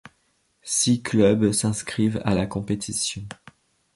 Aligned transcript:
Six 0.63 0.99
club 1.03 1.51
s'inscrivent 1.51 2.21
à 2.25 2.33
la 2.33 2.47
compétition. 2.47 3.21